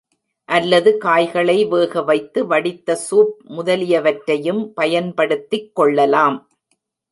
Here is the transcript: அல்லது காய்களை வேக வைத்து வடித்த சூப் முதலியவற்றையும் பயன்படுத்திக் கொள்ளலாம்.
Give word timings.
அல்லது 0.49 0.97
காய்களை 0.97 1.65
வேக 1.65 2.01
வைத்து 2.01 2.47
வடித்த 2.47 2.97
சூப் 3.11 3.35
முதலியவற்றையும் 3.49 4.73
பயன்படுத்திக் 4.73 5.71
கொள்ளலாம். 5.75 6.39